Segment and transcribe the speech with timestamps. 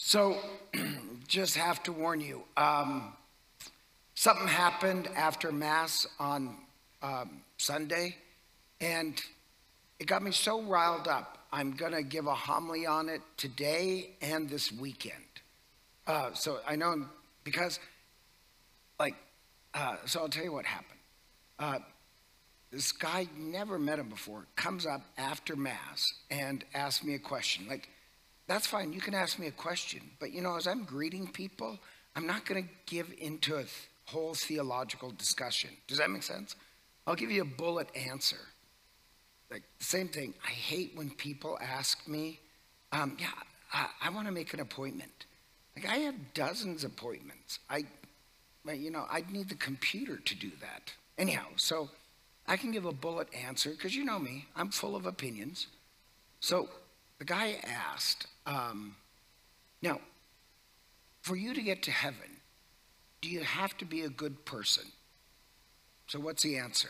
[0.00, 0.38] So,
[1.26, 2.42] just have to warn you.
[2.56, 3.14] Um,
[4.14, 6.54] something happened after Mass on
[7.02, 8.14] um, Sunday,
[8.80, 9.20] and
[9.98, 11.38] it got me so riled up.
[11.50, 15.14] I'm going to give a homily on it today and this weekend.
[16.06, 17.04] Uh, so, I know
[17.42, 17.80] because,
[19.00, 19.16] like,
[19.74, 21.00] uh, so I'll tell you what happened.
[21.58, 21.78] Uh,
[22.70, 27.66] this guy never met him before comes up after mass and asks me a question
[27.68, 27.88] like
[28.48, 28.92] that's fine.
[28.92, 30.00] You can ask me a question.
[30.18, 31.78] But you know, as I'm greeting people,
[32.16, 35.70] I'm not going to give into a th- whole theological discussion.
[35.86, 36.56] Does that make sense?
[37.06, 38.38] I'll give you a bullet answer.
[39.50, 40.34] Like, same thing.
[40.44, 42.40] I hate when people ask me,
[42.92, 43.28] um, yeah,
[43.72, 45.26] I, I want to make an appointment.
[45.76, 47.60] Like, I have dozens of appointments.
[47.70, 47.84] I,
[48.74, 50.92] you know, I'd need the computer to do that.
[51.16, 51.90] Anyhow, so
[52.46, 55.66] I can give a bullet answer because you know me, I'm full of opinions.
[56.40, 56.68] So
[57.18, 58.96] the guy asked, um,
[59.82, 60.00] now,
[61.20, 62.40] for you to get to heaven,
[63.20, 64.84] do you have to be a good person?
[66.06, 66.88] So, what's the answer?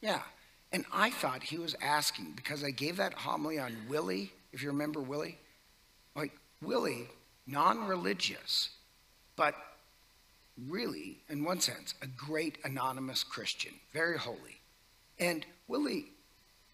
[0.00, 0.22] Yeah.
[0.72, 4.68] And I thought he was asking because I gave that homily on Willie, if you
[4.68, 5.38] remember Willie.
[6.14, 7.08] Like, Willie,
[7.46, 8.70] non religious,
[9.36, 9.54] but
[10.66, 14.60] really, in one sense, a great anonymous Christian, very holy.
[15.18, 16.06] And Willie,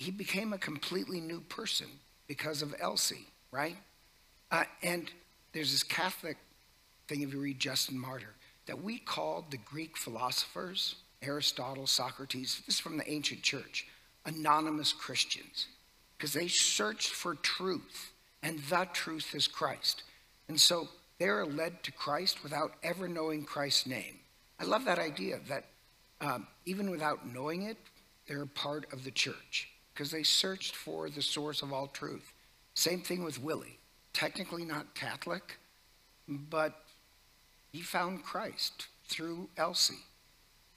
[0.00, 1.86] he became a completely new person
[2.26, 3.76] because of Elsie right?
[4.50, 5.10] Uh, and
[5.52, 6.36] there's this Catholic
[7.08, 8.34] thing, if you read Justin Martyr,
[8.66, 13.86] that we called the Greek philosophers, Aristotle, Socrates, this is from the ancient church,
[14.24, 15.66] anonymous Christians,
[16.16, 18.12] because they searched for truth,
[18.42, 20.04] and the truth is Christ.
[20.48, 24.18] And so they are led to Christ without ever knowing Christ's name.
[24.58, 25.66] I love that idea that
[26.20, 27.78] um, even without knowing it,
[28.28, 29.68] they're part of the church
[30.00, 32.32] because they searched for the source of all truth.
[32.72, 33.78] Same thing with Willie.
[34.14, 35.58] Technically not Catholic,
[36.26, 36.84] but
[37.70, 40.06] he found Christ through Elsie.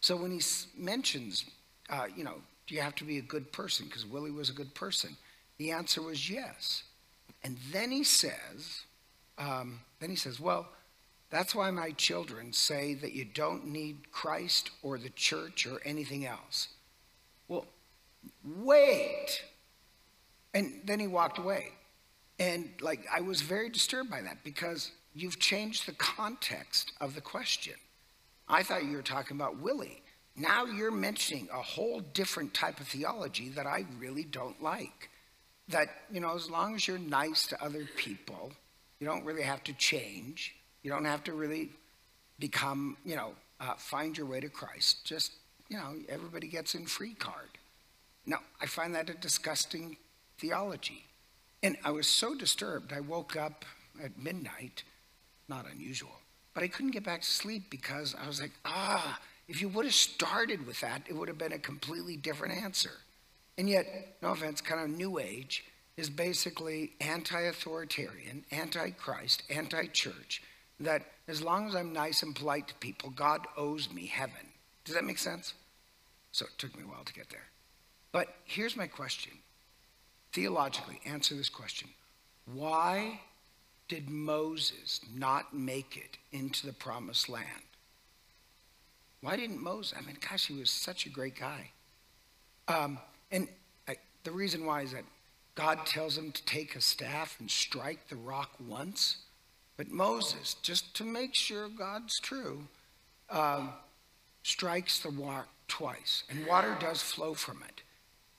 [0.01, 0.41] So when he
[0.77, 1.45] mentions,
[1.89, 3.85] uh, you know, do you have to be a good person?
[3.85, 5.15] Because Willie was a good person.
[5.57, 6.83] The answer was yes.
[7.45, 8.81] And then he says,
[9.37, 10.67] um, then he says, well,
[11.29, 16.25] that's why my children say that you don't need Christ or the church or anything
[16.25, 16.67] else.
[17.47, 17.67] Well,
[18.43, 19.43] wait.
[20.53, 21.69] And then he walked away.
[22.39, 27.21] And like, I was very disturbed by that because you've changed the context of the
[27.21, 27.75] question.
[28.47, 30.01] I thought you were talking about Willie.
[30.35, 35.09] Now you're mentioning a whole different type of theology that I really don't like.
[35.69, 38.51] That, you know, as long as you're nice to other people,
[38.99, 40.55] you don't really have to change.
[40.81, 41.69] You don't have to really
[42.39, 45.05] become, you know, uh, find your way to Christ.
[45.05, 45.33] Just,
[45.69, 47.49] you know, everybody gets in free card.
[48.25, 49.97] No, I find that a disgusting
[50.37, 51.05] theology.
[51.61, 53.65] And I was so disturbed, I woke up
[54.03, 54.83] at midnight,
[55.47, 56.19] not unusual,
[56.53, 59.85] but I couldn't get back to sleep because I was like, ah, if you would
[59.85, 62.91] have started with that, it would have been a completely different answer.
[63.57, 65.63] And yet, no offense, kind of new age
[65.95, 70.41] is basically anti authoritarian, anti Christ, anti church,
[70.79, 74.49] that as long as I'm nice and polite to people, God owes me heaven.
[74.85, 75.53] Does that make sense?
[76.31, 77.45] So it took me a while to get there.
[78.13, 79.33] But here's my question
[80.31, 81.89] theologically answer this question
[82.45, 83.19] Why
[83.89, 87.47] did Moses not make it into the promised land?
[89.19, 89.93] Why didn't Moses?
[89.97, 91.71] I mean, gosh, he was such a great guy.
[92.67, 92.97] Um,
[93.31, 93.47] and
[93.87, 95.03] I, the reason why is that
[95.55, 99.17] God tells him to take a staff and strike the rock once.
[99.77, 102.67] But Moses, just to make sure God's true,
[103.29, 103.71] um,
[104.43, 106.23] strikes the rock twice.
[106.29, 107.82] And water does flow from it.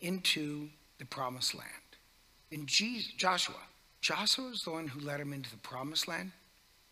[0.00, 1.70] into the promised land.
[2.50, 3.54] And Jesus, Joshua,
[4.00, 6.32] Joshua is the one who led them into the promised land.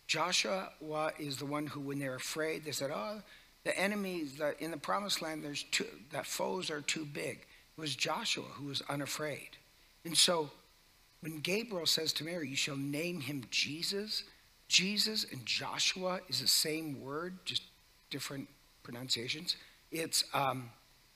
[0.07, 0.69] Joshua
[1.19, 3.21] is the one who, when they're afraid, they said, Oh,
[3.63, 7.45] the enemies in the promised land there's two that foes are too big
[7.77, 9.57] it was joshua who was unafraid
[10.05, 10.51] and so
[11.23, 14.25] when Gabriel says to Mary, You shall name him Jesus,
[14.67, 17.63] Jesus and Joshua is the same word, just
[18.09, 18.49] different
[18.83, 19.55] pronunciations.
[19.89, 20.69] It's um,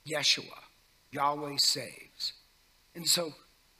[0.07, 0.59] Yeshua,
[1.11, 2.33] Yahweh saves.
[2.95, 3.33] And so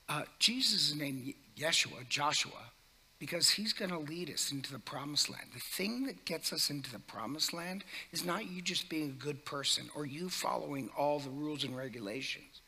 [0.09, 2.71] uh, Jesus is named Yeshua, Joshua,
[3.19, 5.47] because he's going to lead us into the promised land.
[5.53, 9.23] The thing that gets us into the promised land is not you just being a
[9.23, 12.61] good person or you following all the rules and regulations.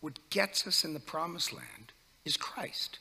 [0.00, 1.92] What gets us in the promised land
[2.24, 2.98] is Christ.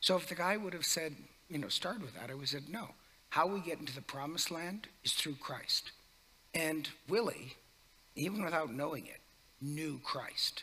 [0.00, 1.16] So if the guy would have said,
[1.48, 2.88] you know, start with that, I would have said, no.
[3.30, 5.92] How we get into the promised land is through Christ.
[6.54, 7.56] And Willie,
[8.14, 9.20] even without knowing it,
[9.60, 10.62] knew Christ.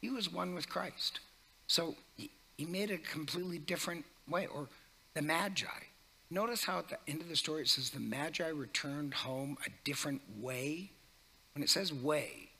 [0.00, 1.20] He was one with Christ.
[1.66, 4.46] So he, he made a completely different way.
[4.46, 4.68] Or
[5.16, 5.66] the Magi.
[6.30, 9.70] Notice how at the end of the story it says the Magi returned home a
[9.82, 10.90] different way.
[11.54, 12.50] When it says way,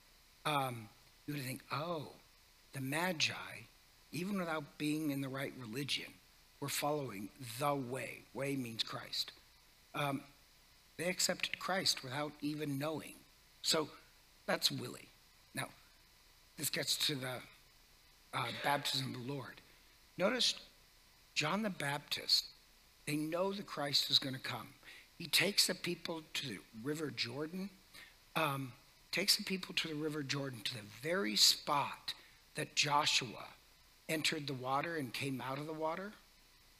[0.46, 0.88] um,
[1.26, 2.12] you would think, oh,
[2.72, 3.34] the Magi,
[4.10, 6.06] even without being in the right religion,
[6.60, 7.28] were following
[7.60, 8.22] the way.
[8.32, 9.32] Way means Christ.
[9.94, 10.22] Um,
[10.96, 13.16] they accepted Christ without even knowing.
[13.60, 13.90] So
[14.46, 15.10] that's Willie.
[15.54, 15.66] Now,
[16.56, 17.34] this gets to the
[18.32, 19.60] uh, baptism of the Lord.
[20.16, 20.54] Notice
[21.36, 22.46] John the Baptist,
[23.06, 24.68] they know the Christ is going to come.
[25.18, 27.68] He takes the people to the River Jordan,
[28.34, 28.72] um,
[29.12, 32.14] takes the people to the River Jordan, to the very spot
[32.54, 33.44] that Joshua
[34.08, 36.12] entered the water and came out of the water.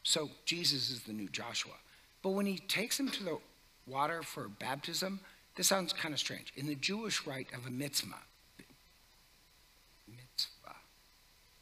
[0.01, 1.73] So Jesus is the new Joshua.
[2.23, 3.37] But when he takes them to the
[3.85, 5.19] water for baptism,
[5.55, 6.51] this sounds kind of strange.
[6.55, 8.23] In the Jewish rite of a mikvah,
[10.09, 10.75] mikvah,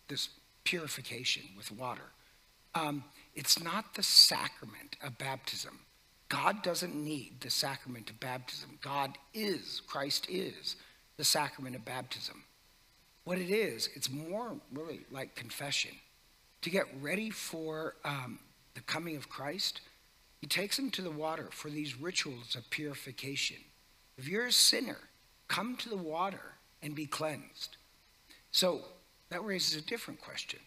[0.08, 0.30] this
[0.64, 2.12] purification with water,
[2.76, 5.80] um, it's not the sacrament of baptism.
[6.30, 8.78] God doesn't need the sacrament of baptism.
[8.82, 10.76] God is, Christ is
[11.18, 12.44] the sacrament of baptism.
[13.24, 15.92] What it is, it's more really like confession.
[16.62, 18.40] To get ready for um,
[18.74, 19.82] the coming of Christ,
[20.42, 23.58] he takes them to the water for these rituals of purification.
[24.18, 24.98] If you're a sinner,
[25.48, 27.78] come to the water and be cleansed.
[28.52, 28.82] So
[29.30, 30.60] that raises a different question.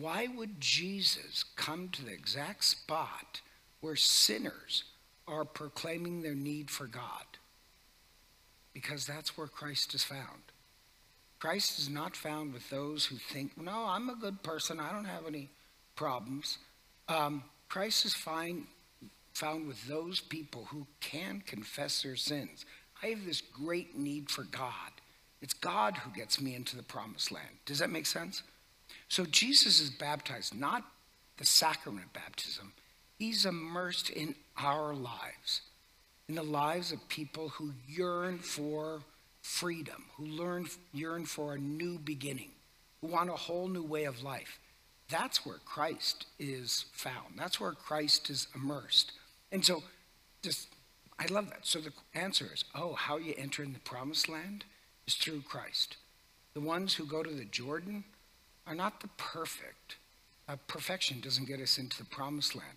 [0.00, 3.40] Why would Jesus come to the exact spot
[3.80, 4.84] where sinners
[5.26, 7.24] are proclaiming their need for God?
[8.74, 10.42] Because that's where Christ is found.
[11.38, 15.04] Christ is not found with those who think, no, I'm a good person, I don't
[15.04, 15.48] have any
[15.96, 16.58] problems.
[17.08, 18.66] Um, Christ is found
[19.66, 22.66] with those people who can confess their sins.
[23.02, 24.90] I have this great need for God.
[25.40, 27.48] It's God who gets me into the promised land.
[27.66, 28.42] Does that make sense?
[29.08, 30.84] So Jesus is baptized, not
[31.38, 32.72] the sacrament of baptism.
[33.18, 35.62] He's immersed in our lives,
[36.28, 39.00] in the lives of people who yearn for
[39.40, 42.50] freedom, who learn, yearn for a new beginning,
[43.00, 44.58] who want a whole new way of life.
[45.08, 47.34] That's where Christ is found.
[47.36, 49.12] That's where Christ is immersed.
[49.50, 49.82] And so,
[50.42, 50.68] just,
[51.18, 51.66] I love that.
[51.66, 54.64] So the answer is oh, how you enter in the promised land
[55.06, 55.96] is through Christ.
[56.52, 58.04] The ones who go to the Jordan
[58.68, 59.96] are not the perfect.
[60.48, 62.76] Uh, perfection doesn't get us into the promised land.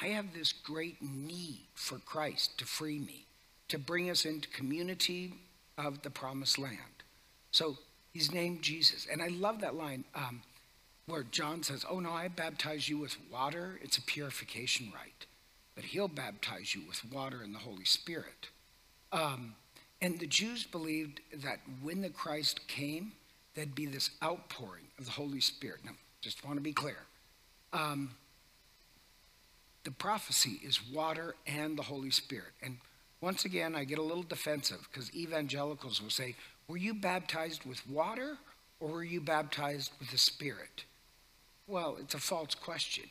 [0.00, 3.26] I have this great need for Christ to free me,
[3.68, 5.34] to bring us into community
[5.76, 7.02] of the promised land.
[7.50, 7.78] So
[8.12, 9.06] he's named Jesus.
[9.10, 10.42] And I love that line um,
[11.06, 13.78] where John says, Oh, no, I baptize you with water.
[13.82, 15.26] It's a purification rite
[15.78, 18.48] but he'll baptize you with water and the Holy Spirit.
[19.12, 19.54] Um,
[20.02, 23.12] and the Jews believed that when the Christ came,
[23.54, 25.80] there'd be this outpouring of the Holy Spirit.
[25.84, 26.98] Now, just want to be clear.
[27.72, 28.10] Um,
[29.84, 32.52] the prophecy is water and the Holy Spirit.
[32.62, 32.78] And
[33.20, 36.34] once again, I get a little defensive because evangelicals will say,
[36.68, 38.36] Were you baptized with water
[38.80, 40.84] or were you baptized with the Spirit?
[41.66, 43.04] Well, it's a false question.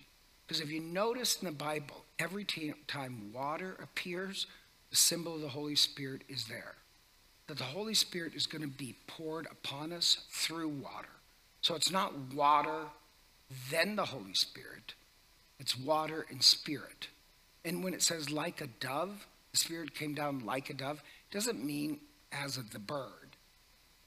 [0.45, 2.45] Because if you notice in the Bible, every
[2.87, 4.47] time water appears,
[4.89, 6.75] the symbol of the Holy Spirit is there.
[7.47, 11.07] That the Holy Spirit is going to be poured upon us through water.
[11.61, 12.85] So it's not water,
[13.71, 14.93] then the Holy Spirit.
[15.59, 17.07] It's water and spirit.
[17.65, 21.01] And when it says like a dove, the Spirit came down like a dove,
[21.31, 21.99] doesn't mean
[22.31, 23.35] as of the bird.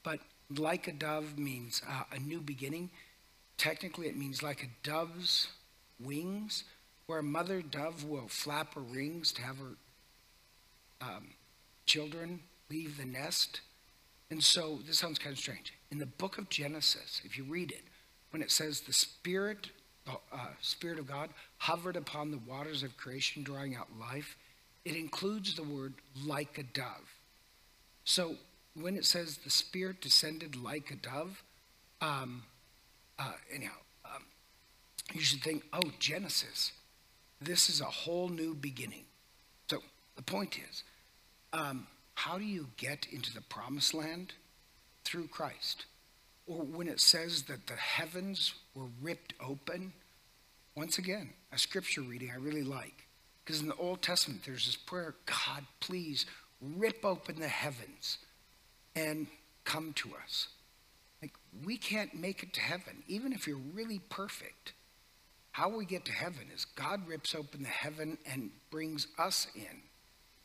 [0.03, 0.19] But
[0.49, 2.89] like a dove means uh, a new beginning.
[3.57, 5.49] Technically, it means like a dove's
[5.99, 6.63] wings,
[7.05, 9.75] where a mother dove will flap her wings to have her
[11.01, 11.27] um,
[11.85, 13.61] children leave the nest.
[14.29, 15.73] And so this sounds kind of strange.
[15.91, 17.83] In the book of Genesis, if you read it,
[18.31, 19.69] when it says the Spirit,
[20.05, 24.37] the uh, Spirit of God hovered upon the waters of creation, drawing out life,
[24.85, 25.93] it includes the word
[26.25, 27.19] like a dove.
[28.05, 28.35] So
[28.73, 31.43] when it says the Spirit descended like a dove,
[31.99, 32.43] um,
[33.19, 33.73] uh, anyhow,
[35.13, 36.71] you should think, oh, Genesis,
[37.41, 39.03] this is a whole new beginning.
[39.69, 39.79] So
[40.15, 40.83] the point is,
[41.53, 44.33] um, how do you get into the promised land?
[45.03, 45.85] Through Christ.
[46.47, 49.93] Or when it says that the heavens were ripped open,
[50.75, 53.07] once again, a scripture reading I really like.
[53.43, 56.25] Because in the Old Testament, there's this prayer God, please
[56.61, 58.19] rip open the heavens
[58.95, 59.27] and
[59.63, 60.47] come to us.
[61.21, 61.33] Like,
[61.65, 64.73] we can't make it to heaven, even if you're really perfect.
[65.51, 69.83] How we get to heaven is God rips open the heaven and brings us in.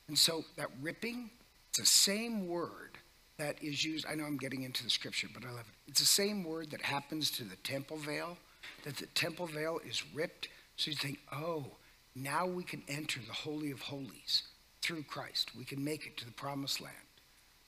[0.08, 1.30] And so that ripping,
[1.78, 2.96] it's the same word
[3.36, 4.06] that is used.
[4.06, 5.90] I know I'm getting into the scripture, but I love it.
[5.90, 8.38] It's the same word that happens to the temple veil,
[8.84, 10.48] that the temple veil is ripped.
[10.76, 11.66] So you think, oh,
[12.14, 14.44] now we can enter the Holy of Holies
[14.80, 15.50] through Christ.
[15.56, 16.94] We can make it to the promised land.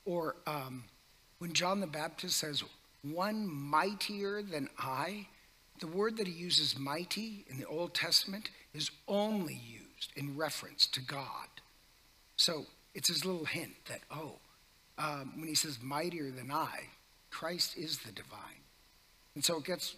[0.05, 0.85] Or um,
[1.37, 2.63] when John the Baptist says,
[3.03, 5.27] one mightier than I,
[5.79, 10.87] the word that he uses, mighty, in the Old Testament is only used in reference
[10.87, 11.47] to God.
[12.37, 12.65] So
[12.99, 14.33] it's his little hint that, oh,
[14.97, 16.89] um, when he says mightier than I,
[17.31, 18.65] Christ is the divine.
[19.35, 19.95] And so it gets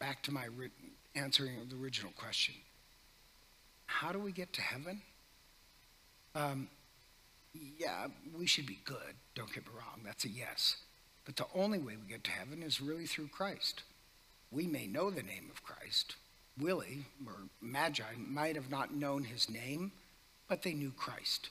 [0.00, 0.48] back to my
[1.14, 2.56] answering of the original question.
[3.86, 5.00] How do we get to heaven?
[6.34, 6.66] Um,
[7.54, 9.14] yeah, we should be good.
[9.36, 10.00] Don't get me wrong.
[10.04, 10.78] That's a yes.
[11.24, 13.84] But the only way we get to heaven is really through Christ.
[14.50, 16.16] We may know the name of Christ.
[16.60, 19.92] Willie or Magi might have not known his name,
[20.48, 21.50] but they knew Christ.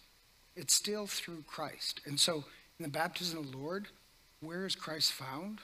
[0.57, 2.01] It's still through Christ.
[2.05, 2.43] And so
[2.79, 3.87] in the baptism of the Lord,
[4.41, 5.59] where is Christ found?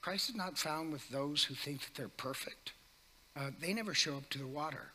[0.00, 2.72] Christ is not found with those who think that they're perfect.
[3.36, 4.92] Uh, they never show up to the water.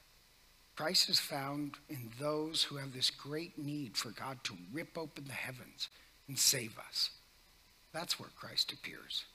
[0.76, 5.26] Christ is found in those who have this great need for God to rip open
[5.26, 5.90] the heavens
[6.28, 7.12] and save us.
[7.94, 9.26] That's where Christ appears.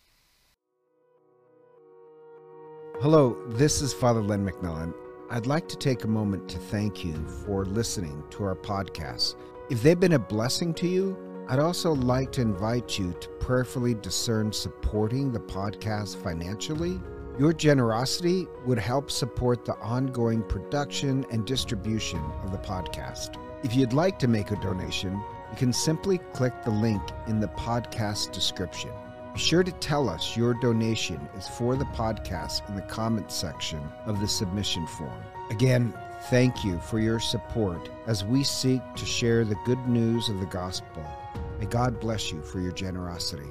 [3.00, 4.92] Hello, this is Father Len McMillan.
[5.30, 7.14] I'd like to take a moment to thank you
[7.46, 9.36] for listening to our podcast.
[9.70, 11.14] If they've been a blessing to you,
[11.46, 16.98] I'd also like to invite you to prayerfully discern supporting the podcast financially.
[17.38, 23.36] Your generosity would help support the ongoing production and distribution of the podcast.
[23.62, 25.12] If you'd like to make a donation,
[25.50, 28.90] you can simply click the link in the podcast description.
[29.34, 33.86] Be sure to tell us your donation is for the podcast in the comments section
[34.06, 35.22] of the submission form.
[35.50, 35.92] Again,
[36.24, 40.46] thank you for your support as we seek to share the good news of the
[40.46, 41.04] gospel.
[41.58, 43.48] May God bless you for your generosity.